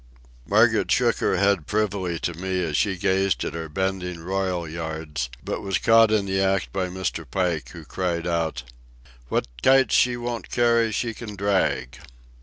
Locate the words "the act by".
6.25-6.87